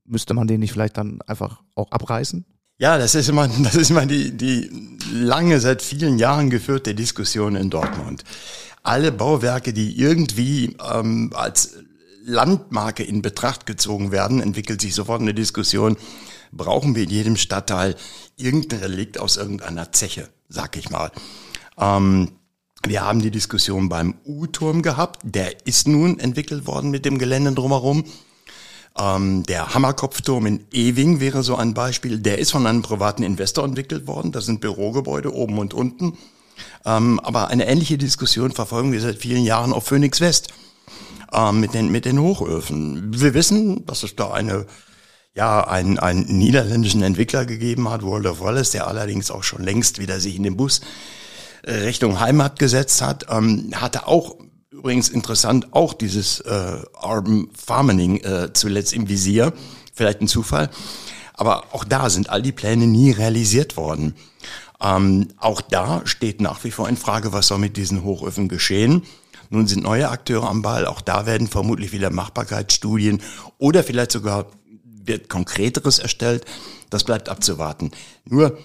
müsste 0.03 0.33
man 0.33 0.47
den 0.47 0.61
nicht 0.61 0.71
vielleicht 0.71 0.97
dann 0.97 1.21
einfach 1.27 1.61
auch 1.75 1.91
abreißen? 1.91 2.43
Ja, 2.79 2.97
das 2.97 3.13
ist 3.13 3.29
immer, 3.29 3.47
das 3.47 3.75
ist 3.75 3.91
immer 3.91 4.07
die, 4.07 4.31
die 4.35 4.67
lange, 5.13 5.59
seit 5.59 5.83
vielen 5.83 6.17
Jahren 6.17 6.49
geführte 6.49 6.95
Diskussion 6.95 7.55
in 7.55 7.69
Dortmund. 7.69 8.23
Alle 8.81 9.11
Bauwerke, 9.11 9.73
die 9.73 9.99
irgendwie 9.99 10.75
ähm, 10.91 11.31
als 11.35 11.77
Landmarke 12.29 13.03
in 13.03 13.21
Betracht 13.21 13.65
gezogen 13.65 14.11
werden, 14.11 14.41
entwickelt 14.41 14.81
sich 14.81 14.95
sofort 14.95 15.21
eine 15.21 15.33
Diskussion, 15.33 15.97
brauchen 16.51 16.95
wir 16.95 17.03
in 17.03 17.09
jedem 17.09 17.35
Stadtteil 17.35 17.95
irgendein 18.37 18.79
Relikt 18.79 19.19
aus 19.19 19.37
irgendeiner 19.37 19.91
Zeche, 19.91 20.29
sag 20.47 20.77
ich 20.77 20.89
mal. 20.89 21.11
Ähm, 21.77 22.31
wir 22.87 23.03
haben 23.03 23.21
die 23.21 23.31
Diskussion 23.31 23.89
beim 23.89 24.15
U-Turm 24.25 24.81
gehabt, 24.81 25.21
der 25.23 25.65
ist 25.67 25.87
nun 25.87 26.19
entwickelt 26.19 26.65
worden 26.65 26.91
mit 26.91 27.03
dem 27.03 27.17
Gelände 27.17 27.51
drumherum. 27.51 28.05
Ähm, 28.97 29.43
der 29.43 29.73
Hammerkopfturm 29.73 30.45
in 30.45 30.65
Ewing 30.71 31.19
wäre 31.19 31.43
so 31.43 31.55
ein 31.55 31.73
Beispiel, 31.73 32.19
der 32.19 32.37
ist 32.37 32.51
von 32.51 32.65
einem 32.65 32.81
privaten 32.81 33.23
Investor 33.23 33.65
entwickelt 33.65 34.07
worden, 34.07 34.31
das 34.31 34.45
sind 34.45 34.61
Bürogebäude 34.61 35.33
oben 35.33 35.57
und 35.57 35.73
unten. 35.73 36.17
Ähm, 36.85 37.19
aber 37.19 37.49
eine 37.49 37.67
ähnliche 37.67 37.97
Diskussion 37.97 38.51
verfolgen 38.51 38.91
wir 38.91 39.01
seit 39.01 39.17
vielen 39.17 39.43
Jahren 39.43 39.73
auf 39.73 39.85
Phoenix 39.85 40.21
West 40.21 40.49
äh, 41.31 41.51
mit, 41.51 41.73
den, 41.73 41.91
mit 41.91 42.05
den 42.05 42.19
Hochöfen. 42.19 43.19
Wir 43.19 43.33
wissen, 43.33 43.85
dass 43.85 44.03
es 44.03 44.15
da 44.15 44.31
eine 44.31 44.65
ja, 45.35 45.65
einen, 45.65 45.99
einen 45.99 46.25
niederländischen 46.37 47.03
Entwickler 47.03 47.45
gegeben 47.45 47.89
hat, 47.89 48.01
World 48.01 48.25
of 48.25 48.41
Wallace, 48.41 48.71
der 48.71 48.87
allerdings 48.87 49.31
auch 49.31 49.43
schon 49.43 49.63
längst 49.63 49.99
wieder 49.99 50.19
sich 50.19 50.35
in 50.35 50.43
den 50.43 50.57
Bus 50.57 50.81
äh, 51.63 51.73
Richtung 51.73 52.19
Heimat 52.19 52.59
gesetzt 52.59 53.01
hat, 53.01 53.27
ähm, 53.29 53.71
hatte 53.75 54.07
auch 54.07 54.37
übrigens 54.71 55.09
interessant 55.09 55.73
auch 55.73 55.93
dieses 55.93 56.39
äh, 56.41 56.77
Urban 57.01 57.49
Farming 57.53 58.17
äh, 58.17 58.53
zuletzt 58.53 58.93
im 58.93 59.07
Visier, 59.07 59.53
vielleicht 59.93 60.21
ein 60.21 60.27
Zufall, 60.27 60.69
aber 61.33 61.73
auch 61.73 61.83
da 61.83 62.09
sind 62.09 62.29
all 62.29 62.41
die 62.41 62.51
Pläne 62.51 62.87
nie 62.87 63.11
realisiert 63.11 63.77
worden. 63.77 64.15
Ähm, 64.81 65.27
auch 65.37 65.61
da 65.61 66.01
steht 66.05 66.41
nach 66.41 66.63
wie 66.63 66.71
vor 66.71 66.87
in 66.87 66.97
Frage, 66.97 67.33
was 67.33 67.47
soll 67.47 67.59
mit 67.59 67.77
diesen 67.77 68.03
Hochöfen 68.03 68.47
geschehen. 68.47 69.03
Nun 69.49 69.67
sind 69.67 69.83
neue 69.83 70.09
Akteure 70.09 70.47
am 70.47 70.61
Ball. 70.61 70.85
Auch 70.85 71.01
da 71.01 71.25
werden 71.25 71.47
vermutlich 71.47 71.91
wieder 71.91 72.11
Machbarkeitsstudien 72.11 73.21
oder 73.57 73.83
vielleicht 73.83 74.11
sogar 74.11 74.47
wird 74.83 75.29
konkreteres 75.29 75.99
erstellt. 75.99 76.45
Das 76.89 77.03
bleibt 77.03 77.29
abzuwarten. 77.29 77.91
Nur, 78.25 78.57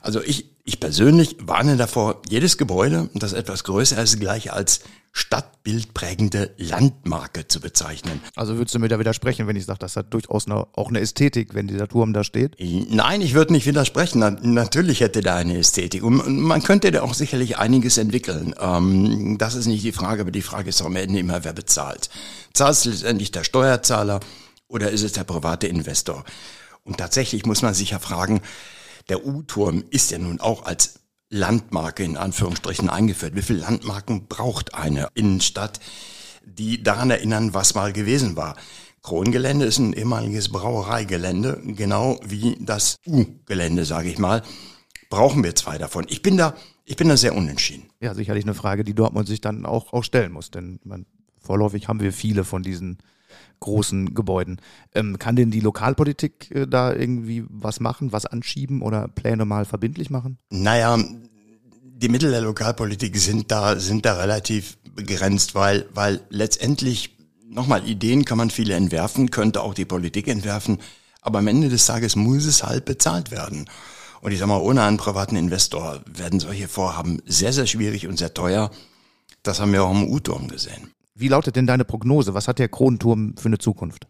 also 0.00 0.22
ich, 0.22 0.50
ich 0.68 0.80
persönlich 0.80 1.36
warne 1.40 1.78
davor, 1.78 2.20
jedes 2.28 2.58
Gebäude, 2.58 3.08
das 3.14 3.32
etwas 3.32 3.64
größer 3.64 4.02
ist, 4.02 4.20
gleich 4.20 4.52
als 4.52 4.80
stadtbildprägende 5.12 6.54
Landmarke 6.58 7.48
zu 7.48 7.58
bezeichnen. 7.60 8.20
Also 8.36 8.58
würdest 8.58 8.74
du 8.74 8.78
mir 8.78 8.88
da 8.88 8.98
widersprechen, 8.98 9.46
wenn 9.46 9.56
ich 9.56 9.64
sage, 9.64 9.78
das 9.78 9.96
hat 9.96 10.12
durchaus 10.12 10.46
eine, 10.46 10.66
auch 10.74 10.90
eine 10.90 11.00
Ästhetik, 11.00 11.54
wenn 11.54 11.68
dieser 11.68 11.88
Turm 11.88 12.12
da 12.12 12.22
steht? 12.22 12.54
Nein, 12.60 13.22
ich 13.22 13.32
würde 13.32 13.54
nicht 13.54 13.64
widersprechen. 13.64 14.18
Na, 14.18 14.30
natürlich 14.30 15.00
hätte 15.00 15.22
da 15.22 15.36
eine 15.36 15.56
Ästhetik. 15.56 16.04
Und 16.04 16.38
man 16.38 16.62
könnte 16.62 16.90
da 16.90 17.00
auch 17.00 17.14
sicherlich 17.14 17.56
einiges 17.56 17.96
entwickeln. 17.96 18.54
Ähm, 18.60 19.38
das 19.38 19.54
ist 19.54 19.66
nicht 19.66 19.84
die 19.84 19.92
Frage, 19.92 20.20
aber 20.20 20.32
die 20.32 20.42
Frage 20.42 20.68
ist 20.68 20.82
am 20.82 20.96
Ende 20.96 21.18
immer, 21.18 21.44
wer 21.44 21.54
bezahlt. 21.54 22.10
Zahlt 22.52 22.74
es 22.74 22.84
letztendlich 22.84 23.32
der 23.32 23.42
Steuerzahler 23.42 24.20
oder 24.68 24.90
ist 24.90 25.02
es 25.02 25.12
der 25.12 25.24
private 25.24 25.66
Investor? 25.66 26.24
Und 26.84 26.98
tatsächlich 26.98 27.46
muss 27.46 27.62
man 27.62 27.72
sich 27.72 27.90
ja 27.90 27.98
fragen, 27.98 28.42
der 29.08 29.26
U-Turm 29.26 29.84
ist 29.90 30.10
ja 30.10 30.18
nun 30.18 30.40
auch 30.40 30.64
als 30.64 31.00
Landmarke 31.30 32.04
in 32.04 32.16
Anführungsstrichen 32.16 32.88
eingeführt. 32.88 33.34
Wie 33.34 33.42
viele 33.42 33.60
Landmarken 33.60 34.26
braucht 34.26 34.74
eine 34.74 35.08
Innenstadt, 35.14 35.80
die 36.44 36.82
daran 36.82 37.10
erinnern, 37.10 37.54
was 37.54 37.74
mal 37.74 37.92
gewesen 37.92 38.36
war? 38.36 38.56
Krongelände 39.02 39.64
ist 39.64 39.78
ein 39.78 39.92
ehemaliges 39.92 40.48
Brauereigelände, 40.50 41.62
genau 41.64 42.18
wie 42.24 42.56
das 42.60 42.96
U-Gelände, 43.06 43.84
sage 43.84 44.08
ich 44.08 44.18
mal. 44.18 44.42
Brauchen 45.10 45.44
wir 45.44 45.54
zwei 45.54 45.78
davon. 45.78 46.06
Ich 46.08 46.22
bin 46.22 46.36
da, 46.36 46.54
ich 46.84 46.96
bin 46.96 47.08
da 47.08 47.16
sehr 47.16 47.34
unentschieden. 47.34 47.90
Ja, 48.00 48.14
sicherlich 48.14 48.44
eine 48.44 48.54
Frage, 48.54 48.84
die 48.84 48.94
Dortmund 48.94 49.28
sich 49.28 49.40
dann 49.40 49.64
auch, 49.64 49.92
auch 49.92 50.04
stellen 50.04 50.32
muss, 50.32 50.50
denn 50.50 50.80
man 50.84 51.06
Vorläufig 51.48 51.88
haben 51.88 52.00
wir 52.00 52.12
viele 52.12 52.44
von 52.44 52.62
diesen 52.62 52.98
großen 53.60 54.14
Gebäuden. 54.14 54.60
Ähm, 54.94 55.18
kann 55.18 55.36
denn 55.36 55.50
die 55.50 55.60
Lokalpolitik 55.60 56.50
äh, 56.54 56.66
da 56.66 56.92
irgendwie 56.94 57.44
was 57.48 57.80
machen, 57.80 58.12
was 58.12 58.26
anschieben 58.26 58.82
oder 58.82 59.08
Pläne 59.08 59.44
mal 59.44 59.64
verbindlich 59.64 60.10
machen? 60.10 60.38
Naja, 60.50 60.98
die 62.00 62.08
Mittel 62.08 62.30
der 62.30 62.42
Lokalpolitik 62.42 63.16
sind 63.16 63.50
da, 63.50 63.78
sind 63.78 64.04
da 64.04 64.14
relativ 64.14 64.78
begrenzt, 64.94 65.54
weil, 65.54 65.86
weil 65.92 66.20
letztendlich, 66.30 67.16
nochmal, 67.48 67.88
Ideen 67.88 68.24
kann 68.24 68.38
man 68.38 68.50
viele 68.50 68.74
entwerfen, 68.74 69.30
könnte 69.30 69.62
auch 69.62 69.74
die 69.74 69.84
Politik 69.84 70.28
entwerfen, 70.28 70.78
aber 71.20 71.40
am 71.40 71.48
Ende 71.48 71.68
des 71.68 71.86
Tages 71.86 72.16
muss 72.16 72.46
es 72.46 72.62
halt 72.62 72.84
bezahlt 72.84 73.30
werden. 73.30 73.68
Und 74.20 74.32
ich 74.32 74.38
sag 74.38 74.48
mal, 74.48 74.60
ohne 74.60 74.82
einen 74.82 74.96
privaten 74.96 75.36
Investor 75.36 76.00
werden 76.06 76.40
solche 76.40 76.68
Vorhaben 76.68 77.22
sehr, 77.26 77.52
sehr 77.52 77.66
schwierig 77.66 78.06
und 78.06 78.18
sehr 78.18 78.34
teuer. 78.34 78.70
Das 79.42 79.60
haben 79.60 79.72
wir 79.72 79.84
auch 79.84 79.92
im 79.92 80.08
U-Turm 80.08 80.48
gesehen. 80.48 80.90
Wie 81.18 81.28
lautet 81.28 81.56
denn 81.56 81.66
deine 81.66 81.84
Prognose? 81.84 82.34
Was 82.34 82.46
hat 82.46 82.58
der 82.58 82.68
Kronenturm 82.68 83.34
für 83.36 83.46
eine 83.46 83.58
Zukunft? 83.58 84.06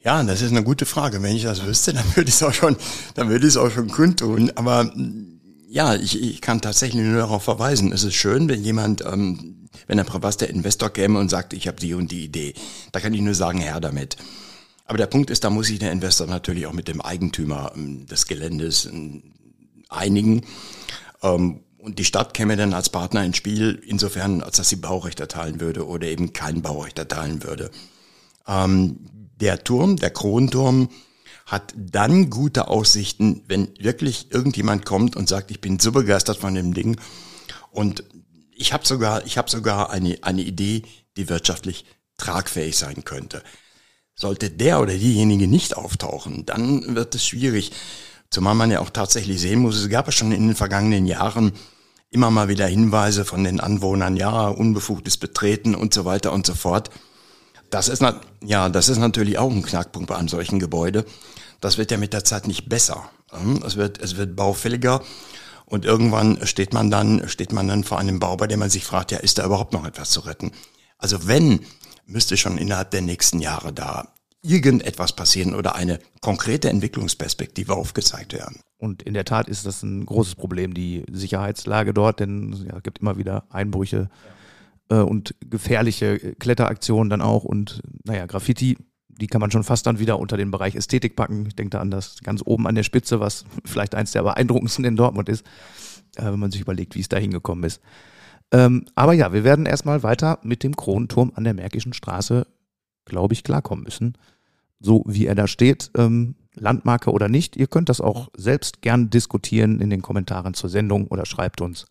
Ja, 0.00 0.22
das 0.22 0.42
ist 0.42 0.50
eine 0.50 0.62
gute 0.62 0.86
Frage. 0.86 1.22
Wenn 1.22 1.36
ich 1.36 1.44
das 1.44 1.64
wüsste, 1.64 1.92
dann 1.92 2.04
würde 2.16 2.28
ich 2.28 2.34
es 2.34 2.42
auch 2.42 2.52
schon, 2.52 2.76
dann 3.14 3.28
würde 3.28 3.46
ich 3.46 3.54
es 3.54 3.56
auch 3.56 3.70
schon 3.70 3.88
kundtun. 3.88 4.52
Aber 4.54 4.92
ja, 5.68 5.94
ich, 5.94 6.20
ich 6.20 6.40
kann 6.40 6.60
tatsächlich 6.60 7.02
nur 7.02 7.18
darauf 7.18 7.42
verweisen. 7.42 7.92
Es 7.92 8.02
ist 8.02 8.14
schön, 8.14 8.48
wenn 8.48 8.62
jemand, 8.62 9.04
ähm, 9.04 9.68
wenn 9.86 10.00
ein 10.00 10.06
privater 10.06 10.48
Investor 10.48 10.90
käme 10.90 11.18
und 11.18 11.28
sagt, 11.28 11.52
ich 11.52 11.68
habe 11.68 11.78
die 11.78 11.94
und 11.94 12.10
die 12.10 12.24
Idee. 12.24 12.54
Da 12.92 13.00
kann 13.00 13.14
ich 13.14 13.20
nur 13.20 13.34
sagen, 13.34 13.58
her 13.58 13.80
damit. 13.80 14.16
Aber 14.84 14.98
der 14.98 15.06
Punkt 15.06 15.30
ist, 15.30 15.44
da 15.44 15.50
muss 15.50 15.66
sich 15.66 15.78
der 15.78 15.92
Investor 15.92 16.26
natürlich 16.26 16.66
auch 16.66 16.72
mit 16.72 16.88
dem 16.88 17.00
Eigentümer 17.00 17.72
ähm, 17.76 18.06
des 18.06 18.26
Geländes 18.26 18.86
ähm, 18.86 19.22
einigen. 19.88 20.42
Ähm, 21.22 21.60
und 21.78 21.98
die 21.98 22.04
Stadt 22.04 22.34
käme 22.34 22.56
dann 22.56 22.74
als 22.74 22.90
Partner 22.90 23.24
ins 23.24 23.36
Spiel, 23.36 23.82
insofern, 23.86 24.42
als 24.42 24.56
dass 24.56 24.68
sie 24.68 24.76
Baurecht 24.76 25.20
erteilen 25.20 25.60
würde 25.60 25.86
oder 25.86 26.06
eben 26.06 26.32
kein 26.32 26.62
Baurecht 26.62 26.98
erteilen 26.98 27.44
würde. 27.44 27.70
Ähm, 28.46 28.98
der 29.40 29.62
Turm, 29.62 29.96
der 29.96 30.10
Kronturm, 30.10 30.88
hat 31.46 31.72
dann 31.76 32.28
gute 32.28 32.68
Aussichten, 32.68 33.42
wenn 33.46 33.68
wirklich 33.78 34.32
irgendjemand 34.32 34.84
kommt 34.84 35.16
und 35.16 35.28
sagt, 35.28 35.50
ich 35.50 35.60
bin 35.60 35.78
so 35.78 35.92
begeistert 35.92 36.36
von 36.36 36.54
dem 36.54 36.74
Ding 36.74 37.00
und 37.70 38.04
ich 38.54 38.72
habe 38.72 38.86
sogar, 38.86 39.24
ich 39.24 39.38
habe 39.38 39.48
sogar 39.48 39.90
eine 39.90 40.18
eine 40.22 40.42
Idee, 40.42 40.82
die 41.16 41.28
wirtschaftlich 41.28 41.86
tragfähig 42.18 42.76
sein 42.76 43.04
könnte. 43.04 43.42
Sollte 44.14 44.50
der 44.50 44.80
oder 44.80 44.92
diejenige 44.92 45.46
nicht 45.46 45.76
auftauchen, 45.76 46.44
dann 46.44 46.96
wird 46.96 47.14
es 47.14 47.24
schwierig. 47.24 47.70
Zumal 48.30 48.54
man 48.54 48.70
ja 48.70 48.80
auch 48.80 48.90
tatsächlich 48.90 49.40
sehen 49.40 49.60
muss, 49.60 49.76
es 49.76 49.88
gab 49.88 50.06
ja 50.06 50.12
schon 50.12 50.32
in 50.32 50.46
den 50.46 50.56
vergangenen 50.56 51.06
Jahren 51.06 51.52
immer 52.10 52.30
mal 52.30 52.48
wieder 52.48 52.66
Hinweise 52.66 53.24
von 53.24 53.44
den 53.44 53.60
Anwohnern, 53.60 54.16
ja, 54.16 54.48
unbefugtes 54.48 55.16
Betreten 55.16 55.74
und 55.74 55.94
so 55.94 56.04
weiter 56.04 56.32
und 56.32 56.46
so 56.46 56.54
fort. 56.54 56.90
Das 57.70 57.88
ist, 57.88 58.02
ja, 58.42 58.68
das 58.68 58.88
ist 58.88 58.98
natürlich 58.98 59.38
auch 59.38 59.50
ein 59.50 59.62
Knackpunkt 59.62 60.08
bei 60.08 60.16
einem 60.16 60.28
solchen 60.28 60.58
Gebäude. 60.58 61.04
Das 61.60 61.76
wird 61.76 61.90
ja 61.90 61.98
mit 61.98 62.12
der 62.12 62.24
Zeit 62.24 62.46
nicht 62.46 62.68
besser. 62.68 63.10
Hm? 63.30 63.62
Es 63.66 63.76
wird, 63.76 64.00
es 64.00 64.16
wird 64.16 64.36
baufälliger 64.36 65.02
und 65.66 65.84
irgendwann 65.84 66.46
steht 66.46 66.72
man 66.72 66.90
dann, 66.90 67.28
steht 67.28 67.52
man 67.52 67.68
dann 67.68 67.84
vor 67.84 67.98
einem 67.98 68.20
Bau, 68.20 68.36
bei 68.36 68.46
dem 68.46 68.60
man 68.60 68.70
sich 68.70 68.84
fragt, 68.84 69.12
ja, 69.12 69.18
ist 69.18 69.38
da 69.38 69.44
überhaupt 69.44 69.74
noch 69.74 69.84
etwas 69.84 70.10
zu 70.10 70.20
retten? 70.20 70.52
Also 70.96 71.26
wenn, 71.26 71.60
müsste 72.06 72.38
schon 72.38 72.56
innerhalb 72.56 72.90
der 72.90 73.02
nächsten 73.02 73.40
Jahre 73.40 73.72
da 73.72 74.14
irgendetwas 74.42 75.12
passieren 75.14 75.54
oder 75.54 75.74
eine 75.74 75.98
konkrete 76.20 76.68
Entwicklungsperspektive 76.68 77.74
aufgezeigt 77.74 78.32
werden. 78.32 78.60
Und 78.78 79.02
in 79.02 79.14
der 79.14 79.24
Tat 79.24 79.48
ist 79.48 79.66
das 79.66 79.82
ein 79.82 80.06
großes 80.06 80.36
Problem, 80.36 80.74
die 80.74 81.04
Sicherheitslage 81.10 81.92
dort, 81.92 82.20
denn 82.20 82.52
ja, 82.68 82.76
es 82.76 82.82
gibt 82.82 83.00
immer 83.00 83.18
wieder 83.18 83.44
Einbrüche 83.50 84.08
äh, 84.90 84.96
und 84.96 85.34
gefährliche 85.40 86.36
Kletteraktionen 86.36 87.10
dann 87.10 87.20
auch 87.20 87.44
und 87.44 87.82
naja, 88.04 88.26
Graffiti, 88.26 88.78
die 89.08 89.26
kann 89.26 89.40
man 89.40 89.50
schon 89.50 89.64
fast 89.64 89.86
dann 89.86 89.98
wieder 89.98 90.20
unter 90.20 90.36
den 90.36 90.52
Bereich 90.52 90.76
Ästhetik 90.76 91.16
packen. 91.16 91.46
Ich 91.46 91.56
denke 91.56 91.70
da 91.70 91.80
an 91.80 91.90
das 91.90 92.18
ganz 92.22 92.40
oben 92.44 92.68
an 92.68 92.76
der 92.76 92.84
Spitze, 92.84 93.18
was 93.18 93.44
vielleicht 93.64 93.94
eins 93.94 94.12
der 94.12 94.22
beeindruckendsten 94.22 94.84
in 94.84 94.96
Dortmund 94.96 95.28
ist, 95.28 95.44
äh, 96.16 96.26
wenn 96.26 96.38
man 96.38 96.52
sich 96.52 96.60
überlegt, 96.60 96.94
wie 96.94 97.00
es 97.00 97.08
da 97.08 97.16
hingekommen 97.16 97.64
ist. 97.64 97.80
Ähm, 98.50 98.86
aber 98.94 99.12
ja, 99.12 99.32
wir 99.32 99.44
werden 99.44 99.66
erstmal 99.66 100.02
weiter 100.02 100.38
mit 100.42 100.62
dem 100.62 100.74
Kronenturm 100.74 101.32
an 101.34 101.44
der 101.44 101.52
Märkischen 101.52 101.92
Straße, 101.92 102.46
glaube 103.08 103.34
ich, 103.34 103.42
klarkommen 103.42 103.84
müssen. 103.84 104.16
So 104.80 105.02
wie 105.06 105.26
er 105.26 105.34
da 105.34 105.46
steht. 105.46 105.90
Ähm, 105.96 106.36
Landmarke 106.54 107.10
oder 107.10 107.28
nicht. 107.28 107.56
Ihr 107.56 107.66
könnt 107.66 107.88
das 107.88 108.00
auch 108.00 108.28
selbst 108.36 108.82
gern 108.82 109.10
diskutieren 109.10 109.80
in 109.80 109.90
den 109.90 110.02
Kommentaren 110.02 110.54
zur 110.54 110.70
Sendung 110.70 111.08
oder 111.08 111.26
schreibt 111.26 111.60
uns. 111.60 111.86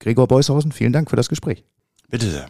Gregor 0.00 0.26
Beushausen, 0.26 0.72
vielen 0.72 0.92
Dank 0.92 1.10
für 1.10 1.16
das 1.16 1.28
Gespräch. 1.28 1.64
Bitte 2.10 2.30
sehr. 2.30 2.48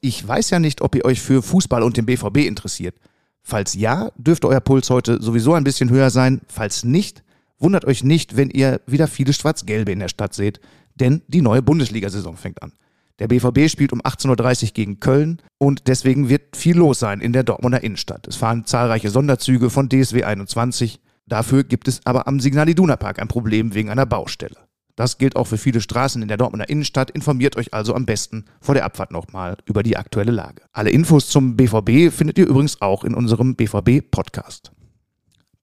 Ich 0.00 0.26
weiß 0.26 0.50
ja 0.50 0.58
nicht, 0.58 0.80
ob 0.82 0.94
ihr 0.94 1.04
euch 1.04 1.20
für 1.20 1.42
Fußball 1.42 1.82
und 1.82 1.96
den 1.96 2.06
BVB 2.06 2.38
interessiert. 2.38 2.96
Falls 3.42 3.74
ja, 3.74 4.10
dürfte 4.16 4.48
euer 4.48 4.60
Puls 4.60 4.90
heute 4.90 5.20
sowieso 5.20 5.54
ein 5.54 5.64
bisschen 5.64 5.90
höher 5.90 6.10
sein. 6.10 6.40
Falls 6.46 6.84
nicht, 6.84 7.22
wundert 7.58 7.84
euch 7.84 8.04
nicht, 8.04 8.36
wenn 8.36 8.50
ihr 8.50 8.80
wieder 8.86 9.08
viele 9.08 9.32
Schwarz-Gelbe 9.32 9.92
in 9.92 9.98
der 9.98 10.08
Stadt 10.08 10.34
seht, 10.34 10.60
denn 11.02 11.22
die 11.26 11.42
neue 11.42 11.62
Bundesliga-Saison 11.62 12.36
fängt 12.36 12.62
an. 12.62 12.72
Der 13.18 13.28
BVB 13.28 13.68
spielt 13.68 13.92
um 13.92 14.00
18.30 14.00 14.64
Uhr 14.64 14.70
gegen 14.72 15.00
Köln 15.00 15.42
und 15.58 15.86
deswegen 15.88 16.28
wird 16.28 16.56
viel 16.56 16.76
los 16.76 16.98
sein 16.98 17.20
in 17.20 17.32
der 17.32 17.44
Dortmunder 17.44 17.82
Innenstadt. 17.82 18.26
Es 18.26 18.36
fahren 18.36 18.64
zahlreiche 18.64 19.10
Sonderzüge 19.10 19.68
von 19.68 19.88
DSW 19.88 20.24
21. 20.24 21.00
Dafür 21.26 21.64
gibt 21.64 21.88
es 21.88 22.00
aber 22.04 22.26
am 22.26 22.40
Signal 22.40 22.68
Iduna 22.68 22.96
Park 22.96 23.20
ein 23.20 23.28
Problem 23.28 23.74
wegen 23.74 23.90
einer 23.90 24.06
Baustelle. 24.06 24.56
Das 24.96 25.18
gilt 25.18 25.36
auch 25.36 25.46
für 25.46 25.58
viele 25.58 25.80
Straßen 25.80 26.22
in 26.22 26.28
der 26.28 26.36
Dortmunder 26.36 26.68
Innenstadt. 26.68 27.10
Informiert 27.10 27.56
euch 27.56 27.74
also 27.74 27.94
am 27.94 28.06
besten 28.06 28.44
vor 28.60 28.74
der 28.74 28.84
Abfahrt 28.84 29.10
nochmal 29.10 29.56
über 29.66 29.82
die 29.82 29.96
aktuelle 29.96 30.32
Lage. 30.32 30.62
Alle 30.72 30.90
Infos 30.90 31.28
zum 31.28 31.56
BVB 31.56 32.12
findet 32.14 32.38
ihr 32.38 32.46
übrigens 32.46 32.80
auch 32.80 33.04
in 33.04 33.14
unserem 33.14 33.56
BVB-Podcast. 33.56 34.72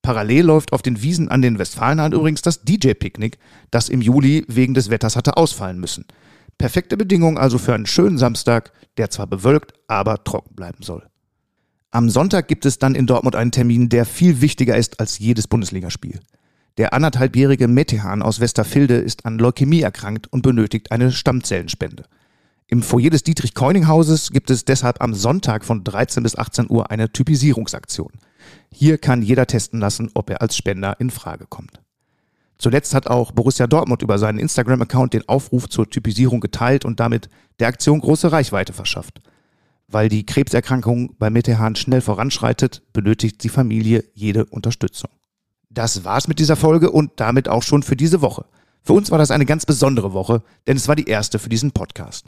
Parallel 0.09 0.45
läuft 0.45 0.73
auf 0.73 0.81
den 0.81 1.03
Wiesen 1.03 1.29
an 1.29 1.43
den 1.43 1.59
Westfalenhallen 1.59 2.13
übrigens 2.13 2.41
das 2.41 2.63
DJ-Picknick, 2.63 3.37
das 3.69 3.89
im 3.89 4.01
Juli 4.01 4.43
wegen 4.47 4.73
des 4.73 4.89
Wetters 4.89 5.15
hatte 5.15 5.37
ausfallen 5.37 5.79
müssen. 5.79 6.05
Perfekte 6.57 6.97
Bedingungen 6.97 7.37
also 7.37 7.59
für 7.59 7.75
einen 7.75 7.85
schönen 7.85 8.17
Samstag, 8.17 8.71
der 8.97 9.11
zwar 9.11 9.27
bewölkt, 9.27 9.73
aber 9.85 10.23
trocken 10.23 10.55
bleiben 10.55 10.81
soll. 10.81 11.05
Am 11.91 12.09
Sonntag 12.09 12.47
gibt 12.47 12.65
es 12.65 12.79
dann 12.79 12.95
in 12.95 13.05
Dortmund 13.05 13.35
einen 13.35 13.51
Termin, 13.51 13.89
der 13.89 14.03
viel 14.03 14.41
wichtiger 14.41 14.75
ist 14.75 14.99
als 14.99 15.19
jedes 15.19 15.47
Bundesligaspiel. 15.47 16.19
Der 16.77 16.93
anderthalbjährige 16.93 17.67
Metehan 17.67 18.23
aus 18.23 18.39
Westerfilde 18.39 18.95
ist 18.95 19.27
an 19.27 19.37
Leukämie 19.37 19.81
erkrankt 19.81 20.25
und 20.33 20.41
benötigt 20.41 20.91
eine 20.91 21.11
Stammzellenspende. 21.11 22.05
Im 22.71 22.83
Foyer 22.83 23.09
des 23.09 23.23
Dietrich-Keuning-Hauses 23.23 24.29
gibt 24.29 24.51
es 24.51 24.63
deshalb 24.63 25.01
am 25.01 25.15
Sonntag 25.15 25.65
von 25.65 25.83
13 25.83 26.21
bis 26.21 26.37
18 26.37 26.69
Uhr 26.69 26.91
eine 26.91 27.11
Typisierungsaktion. 27.11 28.11
Hier 28.71 28.99
kann 28.99 29.23
jeder 29.23 29.47
testen 29.47 29.79
lassen, 29.79 30.11
ob 30.13 30.29
er 30.29 30.43
als 30.43 30.55
Spender 30.55 30.95
in 30.99 31.09
Frage 31.09 31.47
kommt. 31.49 31.81
Zuletzt 32.59 32.93
hat 32.93 33.07
auch 33.07 33.31
Borussia 33.31 33.65
Dortmund 33.65 34.03
über 34.03 34.19
seinen 34.19 34.37
Instagram-Account 34.37 35.15
den 35.15 35.27
Aufruf 35.27 35.67
zur 35.67 35.89
Typisierung 35.89 36.41
geteilt 36.41 36.85
und 36.85 36.99
damit 36.99 37.27
der 37.59 37.69
Aktion 37.69 38.01
große 38.01 38.31
Reichweite 38.31 38.71
verschafft. 38.71 39.19
Weil 39.87 40.07
die 40.07 40.27
Krebserkrankung 40.27 41.15
bei 41.17 41.31
Metehan 41.31 41.75
schnell 41.75 42.01
voranschreitet, 42.01 42.83
benötigt 42.93 43.43
die 43.43 43.49
Familie 43.49 44.03
jede 44.13 44.45
Unterstützung. 44.45 45.09
Das 45.71 46.03
war's 46.03 46.27
mit 46.27 46.37
dieser 46.37 46.55
Folge 46.55 46.91
und 46.91 47.13
damit 47.15 47.49
auch 47.49 47.63
schon 47.63 47.81
für 47.81 47.95
diese 47.95 48.21
Woche. 48.21 48.45
Für 48.83 48.93
uns 48.93 49.09
war 49.09 49.17
das 49.17 49.31
eine 49.31 49.47
ganz 49.47 49.65
besondere 49.65 50.13
Woche, 50.13 50.43
denn 50.67 50.77
es 50.77 50.87
war 50.87 50.95
die 50.95 51.07
erste 51.07 51.39
für 51.39 51.49
diesen 51.49 51.71
Podcast. 51.71 52.27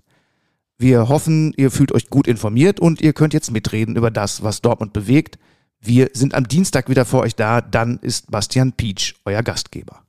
Wir 0.82 1.08
hoffen, 1.10 1.54
ihr 1.58 1.70
fühlt 1.70 1.92
euch 1.92 2.10
gut 2.10 2.28
informiert 2.28 2.80
und 2.80 3.02
ihr 3.02 3.14
könnt 3.14 3.36
jetzt 3.36 3.52
mitreden 3.52 3.96
über 3.96 4.10
das, 4.10 4.42
was 4.42 4.62
Dortmund 4.62 4.94
bewegt. 4.94 5.38
Wir 5.80 6.10
sind 6.14 6.34
am 6.34 6.48
Dienstag 6.48 6.90
wieder 6.90 7.06
vor 7.06 7.22
euch 7.22 7.36
da, 7.36 7.62
dann 7.62 8.00
ist 8.00 8.32
Bastian 8.32 8.74
Pietsch 8.74 9.14
euer 9.24 9.44
Gastgeber. 9.44 10.02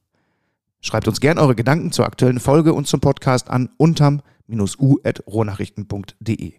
Schreibt 0.81 1.09
uns 1.09 1.21
gern 1.21 1.39
eure 1.39 1.55
Gedanken 1.55 1.93
zur 1.93 2.07
aktuellen 2.07 2.41
Folge 2.41 2.73
und 2.73 2.87
zum 2.87 3.01
Podcast 3.01 3.51
an 3.51 3.69
unterm-u.rohnachrichten.de. 3.77 6.55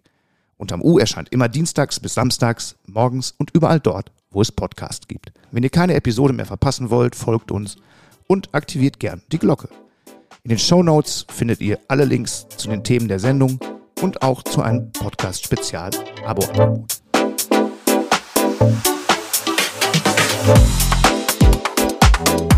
Unterm 0.58 0.82
U 0.82 1.00
erscheint 1.00 1.30
immer 1.30 1.48
dienstags 1.48 1.98
bis 1.98 2.14
samstags, 2.14 2.76
morgens 2.86 3.34
und 3.36 3.50
überall 3.52 3.80
dort, 3.80 4.12
wo 4.30 4.40
es 4.40 4.52
Podcasts 4.52 5.08
gibt. 5.08 5.32
Wenn 5.50 5.64
ihr 5.64 5.70
keine 5.70 5.94
Episode 5.94 6.34
mehr 6.34 6.46
verpassen 6.46 6.88
wollt, 6.88 7.16
folgt 7.16 7.50
uns 7.50 7.74
und 8.28 8.54
aktiviert 8.54 9.00
gern 9.00 9.22
die 9.32 9.40
Glocke. 9.40 9.70
In 10.44 10.50
den 10.50 10.60
Show 10.60 10.84
Notes 10.84 11.26
findet 11.30 11.60
ihr 11.60 11.80
alle 11.88 12.04
Links 12.04 12.46
zu 12.56 12.68
den 12.68 12.84
Themen 12.84 13.08
der 13.08 13.18
Sendung 13.18 13.58
und 14.04 14.22
auch 14.22 14.42
zu 14.42 14.60
einem 14.60 14.92
Podcast-Spezial-Abo-Angebot. 14.92 16.98
Thank 20.46 22.42
you. 22.42 22.53